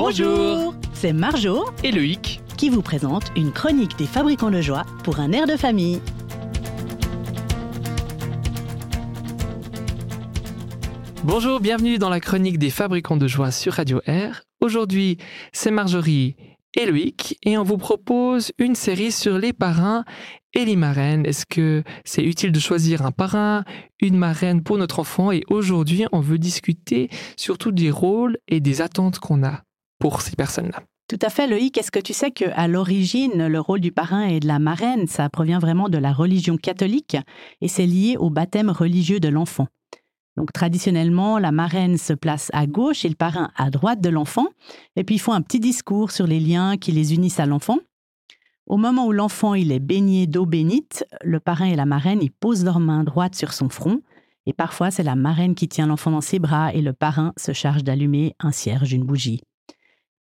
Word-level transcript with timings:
Bonjour 0.00 0.76
C'est 0.92 1.12
Marjo 1.12 1.64
Et 1.82 1.90
Loïc 1.90 2.40
qui 2.56 2.70
vous 2.70 2.82
présente 2.82 3.32
une 3.34 3.50
chronique 3.50 3.98
des 3.98 4.06
fabricants 4.06 4.52
de 4.52 4.60
joie 4.60 4.84
pour 5.02 5.18
un 5.18 5.32
air 5.32 5.48
de 5.48 5.56
famille. 5.56 6.00
Bonjour, 11.24 11.58
bienvenue 11.58 11.98
dans 11.98 12.10
la 12.10 12.20
chronique 12.20 12.60
des 12.60 12.70
fabricants 12.70 13.16
de 13.16 13.26
joie 13.26 13.50
sur 13.50 13.72
Radio 13.72 14.00
Air. 14.06 14.44
Aujourd'hui, 14.60 15.18
c'est 15.52 15.72
Marjorie 15.72 16.36
et 16.76 16.86
Loïc 16.86 17.36
et 17.42 17.58
on 17.58 17.64
vous 17.64 17.76
propose 17.76 18.52
une 18.58 18.76
série 18.76 19.10
sur 19.10 19.36
les 19.36 19.52
parrains 19.52 20.04
et 20.54 20.64
les 20.64 20.76
marraines. 20.76 21.26
Est-ce 21.26 21.44
que 21.44 21.82
c'est 22.04 22.22
utile 22.22 22.52
de 22.52 22.60
choisir 22.60 23.04
un 23.04 23.10
parrain, 23.10 23.64
une 24.00 24.16
marraine 24.16 24.62
pour 24.62 24.78
notre 24.78 25.00
enfant? 25.00 25.32
Et 25.32 25.42
aujourd'hui, 25.48 26.04
on 26.12 26.20
veut 26.20 26.38
discuter 26.38 27.10
surtout 27.36 27.72
des 27.72 27.90
rôles 27.90 28.38
et 28.46 28.60
des 28.60 28.80
attentes 28.80 29.18
qu'on 29.18 29.42
a 29.42 29.64
pour 29.98 30.22
ces 30.22 30.36
personnes-là. 30.36 30.82
Tout 31.08 31.18
à 31.22 31.30
fait, 31.30 31.46
Loïc. 31.46 31.78
Est-ce 31.78 31.90
que 31.90 31.98
tu 31.98 32.12
sais 32.12 32.30
qu'à 32.30 32.68
l'origine, 32.68 33.46
le 33.46 33.60
rôle 33.60 33.80
du 33.80 33.92
parrain 33.92 34.26
et 34.26 34.40
de 34.40 34.46
la 34.46 34.58
marraine, 34.58 35.06
ça 35.06 35.28
provient 35.30 35.58
vraiment 35.58 35.88
de 35.88 35.96
la 35.96 36.12
religion 36.12 36.58
catholique 36.58 37.16
et 37.62 37.68
c'est 37.68 37.86
lié 37.86 38.16
au 38.18 38.28
baptême 38.28 38.68
religieux 38.68 39.18
de 39.18 39.28
l'enfant. 39.28 39.68
Donc 40.36 40.52
traditionnellement, 40.52 41.38
la 41.38 41.50
marraine 41.50 41.96
se 41.96 42.12
place 42.12 42.50
à 42.52 42.66
gauche 42.66 43.04
et 43.04 43.08
le 43.08 43.16
parrain 43.16 43.50
à 43.56 43.70
droite 43.70 44.00
de 44.00 44.08
l'enfant, 44.08 44.46
et 44.94 45.02
puis 45.02 45.16
ils 45.16 45.20
font 45.20 45.32
un 45.32 45.42
petit 45.42 45.58
discours 45.58 46.12
sur 46.12 46.28
les 46.28 46.38
liens 46.38 46.76
qui 46.76 46.92
les 46.92 47.14
unissent 47.14 47.40
à 47.40 47.46
l'enfant. 47.46 47.78
Au 48.66 48.76
moment 48.76 49.06
où 49.06 49.12
l'enfant 49.12 49.54
il 49.54 49.72
est 49.72 49.80
baigné 49.80 50.28
d'eau 50.28 50.46
bénite, 50.46 51.04
le 51.24 51.40
parrain 51.40 51.66
et 51.66 51.74
la 51.74 51.86
marraine 51.86 52.22
ils 52.22 52.30
posent 52.30 52.64
leurs 52.64 52.78
mains 52.78 53.02
droites 53.02 53.34
sur 53.34 53.52
son 53.52 53.68
front, 53.68 54.00
et 54.46 54.52
parfois 54.52 54.92
c'est 54.92 55.02
la 55.02 55.16
marraine 55.16 55.56
qui 55.56 55.66
tient 55.66 55.88
l'enfant 55.88 56.12
dans 56.12 56.20
ses 56.20 56.38
bras 56.38 56.72
et 56.72 56.82
le 56.82 56.92
parrain 56.92 57.32
se 57.36 57.52
charge 57.52 57.82
d'allumer 57.82 58.36
un 58.38 58.52
cierge, 58.52 58.92
une 58.92 59.04
bougie. 59.04 59.40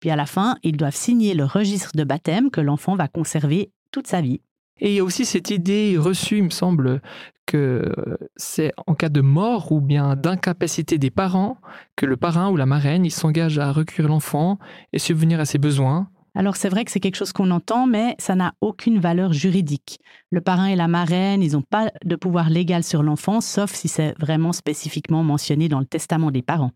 Puis 0.07 0.13
à 0.13 0.15
la 0.15 0.25
fin, 0.25 0.55
ils 0.63 0.77
doivent 0.77 0.95
signer 0.95 1.33
le 1.33 1.43
registre 1.43 1.91
de 1.93 2.05
baptême 2.05 2.49
que 2.49 2.61
l'enfant 2.61 2.95
va 2.95 3.09
conserver 3.09 3.71
toute 3.91 4.07
sa 4.07 4.21
vie. 4.21 4.39
Et 4.79 4.91
il 4.91 4.95
y 4.95 4.99
a 4.99 5.03
aussi 5.03 5.25
cette 5.25 5.49
idée 5.49 5.97
reçue, 5.97 6.37
il 6.37 6.45
me 6.45 6.49
semble, 6.49 7.01
que 7.45 7.91
c'est 8.37 8.71
en 8.87 8.95
cas 8.95 9.09
de 9.09 9.19
mort 9.19 9.69
ou 9.73 9.81
bien 9.81 10.15
d'incapacité 10.15 10.97
des 10.97 11.09
parents 11.09 11.57
que 11.97 12.05
le 12.05 12.15
parrain 12.15 12.49
ou 12.49 12.55
la 12.55 12.65
marraine, 12.65 13.03
il 13.05 13.11
s'engage 13.11 13.59
à 13.59 13.73
recueillir 13.73 14.09
l'enfant 14.09 14.59
et 14.93 14.99
subvenir 14.99 15.41
à 15.41 15.45
ses 15.45 15.57
besoins. 15.57 16.07
Alors 16.35 16.55
c'est 16.55 16.69
vrai 16.69 16.85
que 16.85 16.91
c'est 16.91 17.01
quelque 17.01 17.17
chose 17.17 17.33
qu'on 17.33 17.51
entend, 17.51 17.85
mais 17.85 18.15
ça 18.17 18.35
n'a 18.35 18.53
aucune 18.61 18.99
valeur 18.99 19.33
juridique. 19.33 19.99
Le 20.31 20.39
parrain 20.39 20.67
et 20.67 20.77
la 20.77 20.87
marraine, 20.87 21.43
ils 21.43 21.51
n'ont 21.51 21.63
pas 21.63 21.91
de 22.05 22.15
pouvoir 22.15 22.49
légal 22.49 22.85
sur 22.85 23.03
l'enfant, 23.03 23.41
sauf 23.41 23.73
si 23.73 23.89
c'est 23.89 24.17
vraiment 24.21 24.53
spécifiquement 24.53 25.21
mentionné 25.21 25.67
dans 25.67 25.79
le 25.81 25.85
testament 25.85 26.31
des 26.31 26.43
parents. 26.43 26.71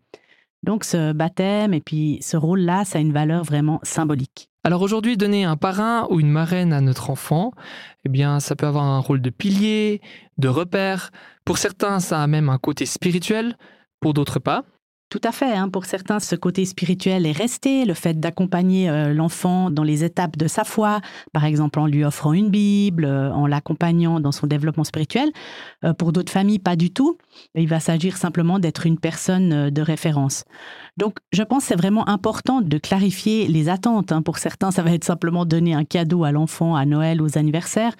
Donc 0.62 0.84
ce 0.84 1.12
baptême 1.12 1.74
et 1.74 1.80
puis 1.80 2.18
ce 2.22 2.36
rôle-là, 2.36 2.84
ça 2.84 2.98
a 2.98 3.00
une 3.00 3.12
valeur 3.12 3.44
vraiment 3.44 3.80
symbolique. 3.82 4.48
Alors 4.64 4.82
aujourd'hui, 4.82 5.16
donner 5.16 5.44
un 5.44 5.56
parrain 5.56 6.06
ou 6.10 6.20
une 6.20 6.30
marraine 6.30 6.72
à 6.72 6.80
notre 6.80 7.10
enfant, 7.10 7.50
eh 8.04 8.08
bien, 8.08 8.38
ça 8.38 8.54
peut 8.54 8.66
avoir 8.66 8.84
un 8.84 9.00
rôle 9.00 9.20
de 9.20 9.30
pilier, 9.30 10.00
de 10.38 10.46
repère. 10.46 11.10
Pour 11.44 11.58
certains, 11.58 11.98
ça 11.98 12.22
a 12.22 12.26
même 12.28 12.48
un 12.48 12.58
côté 12.58 12.86
spirituel, 12.86 13.56
pour 13.98 14.14
d'autres 14.14 14.38
pas. 14.38 14.64
Tout 15.12 15.20
à 15.24 15.30
fait. 15.30 15.52
Hein. 15.52 15.68
Pour 15.68 15.84
certains, 15.84 16.20
ce 16.20 16.34
côté 16.36 16.64
spirituel 16.64 17.26
est 17.26 17.36
resté, 17.36 17.84
le 17.84 17.92
fait 17.92 18.18
d'accompagner 18.18 18.88
euh, 18.88 19.12
l'enfant 19.12 19.70
dans 19.70 19.82
les 19.82 20.04
étapes 20.04 20.38
de 20.38 20.48
sa 20.48 20.64
foi, 20.64 21.02
par 21.34 21.44
exemple 21.44 21.80
en 21.80 21.86
lui 21.86 22.02
offrant 22.02 22.32
une 22.32 22.48
Bible, 22.48 23.04
euh, 23.04 23.30
en 23.30 23.46
l'accompagnant 23.46 24.20
dans 24.20 24.32
son 24.32 24.46
développement 24.46 24.84
spirituel. 24.84 25.28
Euh, 25.84 25.92
pour 25.92 26.12
d'autres 26.12 26.32
familles, 26.32 26.60
pas 26.60 26.76
du 26.76 26.94
tout. 26.94 27.18
Il 27.54 27.68
va 27.68 27.78
s'agir 27.78 28.16
simplement 28.16 28.58
d'être 28.58 28.86
une 28.86 28.98
personne 28.98 29.68
de 29.68 29.82
référence. 29.82 30.44
Donc, 30.96 31.18
je 31.30 31.42
pense 31.42 31.64
que 31.64 31.68
c'est 31.68 31.76
vraiment 31.76 32.08
important 32.08 32.62
de 32.62 32.78
clarifier 32.78 33.48
les 33.48 33.68
attentes. 33.68 34.12
Hein. 34.12 34.22
Pour 34.22 34.38
certains, 34.38 34.70
ça 34.70 34.82
va 34.82 34.92
être 34.92 35.04
simplement 35.04 35.44
donner 35.44 35.74
un 35.74 35.84
cadeau 35.84 36.24
à 36.24 36.32
l'enfant 36.32 36.74
à 36.74 36.86
Noël, 36.86 37.20
aux 37.20 37.36
anniversaires. 37.36 37.92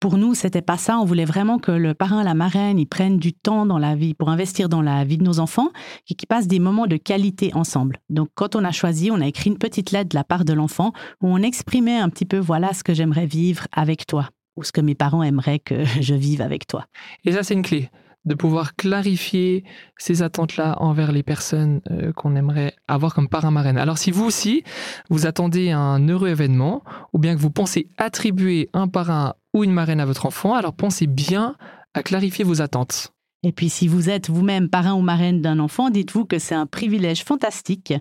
Pour 0.00 0.16
nous, 0.16 0.34
c'était 0.34 0.62
pas 0.62 0.78
ça. 0.78 0.98
On 0.98 1.04
voulait 1.04 1.26
vraiment 1.26 1.58
que 1.58 1.70
le 1.70 1.92
parrain, 1.92 2.24
la 2.24 2.32
marraine, 2.32 2.78
ils 2.78 2.86
prennent 2.86 3.18
du 3.18 3.34
temps 3.34 3.66
dans 3.66 3.76
la 3.76 3.94
vie 3.94 4.14
pour 4.14 4.30
investir 4.30 4.70
dans 4.70 4.80
la 4.80 5.04
vie 5.04 5.18
de 5.18 5.22
nos 5.22 5.40
enfants 5.40 5.68
et 6.08 6.14
qu'ils 6.14 6.26
passent 6.26 6.48
des 6.48 6.58
moments 6.58 6.86
de 6.86 6.96
qualité 6.96 7.50
ensemble. 7.54 7.98
Donc, 8.08 8.30
quand 8.34 8.56
on 8.56 8.64
a 8.64 8.72
choisi, 8.72 9.10
on 9.10 9.20
a 9.20 9.26
écrit 9.26 9.50
une 9.50 9.58
petite 9.58 9.90
lettre 9.90 10.08
de 10.08 10.14
la 10.14 10.24
part 10.24 10.46
de 10.46 10.54
l'enfant 10.54 10.94
où 11.20 11.28
on 11.28 11.42
exprimait 11.42 11.98
un 11.98 12.08
petit 12.08 12.24
peu, 12.24 12.38
voilà 12.38 12.72
ce 12.72 12.82
que 12.82 12.94
j'aimerais 12.94 13.26
vivre 13.26 13.66
avec 13.72 14.06
toi 14.06 14.30
ou 14.56 14.64
ce 14.64 14.72
que 14.72 14.80
mes 14.80 14.94
parents 14.94 15.22
aimeraient 15.22 15.58
que 15.58 15.84
je 16.00 16.14
vive 16.14 16.40
avec 16.40 16.66
toi. 16.66 16.86
Et 17.26 17.32
ça, 17.32 17.42
c'est 17.42 17.52
une 17.52 17.62
clé 17.62 17.90
de 18.24 18.34
pouvoir 18.34 18.76
clarifier 18.76 19.64
ces 19.98 20.22
attentes-là 20.22 20.76
envers 20.80 21.12
les 21.12 21.22
personnes 21.22 21.80
euh, 21.90 22.12
qu'on 22.12 22.36
aimerait 22.36 22.74
avoir 22.86 23.14
comme 23.14 23.28
parrain 23.28 23.50
marraine. 23.50 23.78
Alors 23.78 23.96
si 23.96 24.10
vous 24.10 24.24
aussi, 24.24 24.62
vous 25.08 25.26
attendez 25.26 25.70
un 25.70 26.06
heureux 26.06 26.28
événement, 26.28 26.82
ou 27.14 27.18
bien 27.18 27.34
que 27.34 27.40
vous 27.40 27.50
pensez 27.50 27.88
attribuer 27.96 28.68
un 28.74 28.88
parrain 28.88 29.34
ou 29.54 29.64
une 29.64 29.72
marraine 29.72 30.00
à 30.00 30.06
votre 30.06 30.26
enfant, 30.26 30.54
alors 30.54 30.74
pensez 30.74 31.06
bien 31.06 31.56
à 31.94 32.02
clarifier 32.02 32.44
vos 32.44 32.62
attentes. 32.62 33.12
Et 33.42 33.52
puis 33.52 33.70
si 33.70 33.88
vous 33.88 34.10
êtes 34.10 34.28
vous-même 34.28 34.68
parrain 34.68 34.94
ou 34.94 35.00
marraine 35.00 35.40
d'un 35.40 35.58
enfant, 35.58 35.90
dites-vous 35.90 36.26
que 36.26 36.38
c'est 36.38 36.54
un 36.54 36.66
privilège 36.66 37.24
fantastique 37.24 37.94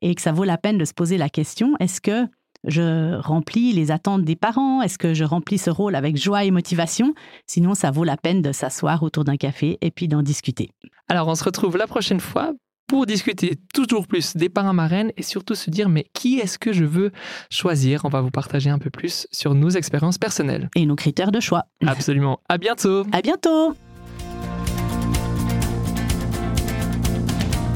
et 0.00 0.14
que 0.14 0.22
ça 0.22 0.32
vaut 0.32 0.44
la 0.44 0.56
peine 0.56 0.78
de 0.78 0.84
se 0.84 0.94
poser 0.94 1.18
la 1.18 1.28
question, 1.28 1.74
est-ce 1.80 2.00
que 2.00 2.26
je 2.64 3.14
remplis 3.20 3.72
les 3.72 3.90
attentes 3.90 4.24
des 4.24 4.36
parents? 4.36 4.82
Est-ce 4.82 4.98
que 4.98 5.14
je 5.14 5.24
remplis 5.24 5.58
ce 5.58 5.70
rôle 5.70 5.94
avec 5.94 6.16
joie 6.16 6.44
et 6.44 6.50
motivation? 6.50 7.14
Sinon, 7.46 7.74
ça 7.74 7.90
vaut 7.90 8.04
la 8.04 8.16
peine 8.16 8.42
de 8.42 8.52
s'asseoir 8.52 9.02
autour 9.02 9.24
d'un 9.24 9.36
café 9.36 9.78
et 9.82 9.90
puis 9.90 10.08
d'en 10.08 10.22
discuter. 10.22 10.70
Alors, 11.08 11.28
on 11.28 11.34
se 11.34 11.44
retrouve 11.44 11.76
la 11.76 11.86
prochaine 11.86 12.20
fois 12.20 12.52
pour 12.86 13.06
discuter 13.06 13.56
toujours 13.74 14.06
plus 14.06 14.36
des 14.36 14.48
parrains 14.48 14.72
marraines 14.72 15.12
et 15.16 15.22
surtout 15.22 15.54
se 15.54 15.70
dire 15.70 15.88
mais 15.88 16.06
qui 16.12 16.38
est-ce 16.38 16.58
que 16.58 16.72
je 16.72 16.84
veux 16.84 17.12
choisir? 17.50 18.04
On 18.04 18.08
va 18.08 18.20
vous 18.20 18.30
partager 18.30 18.70
un 18.70 18.78
peu 18.78 18.90
plus 18.90 19.26
sur 19.32 19.54
nos 19.54 19.70
expériences 19.70 20.18
personnelles. 20.18 20.68
Et 20.76 20.86
nos 20.86 20.96
critères 20.96 21.32
de 21.32 21.40
choix. 21.40 21.64
Absolument. 21.86 22.40
À 22.48 22.58
bientôt. 22.58 23.04
À 23.12 23.22
bientôt. 23.22 23.74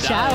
Ciao 0.01 0.33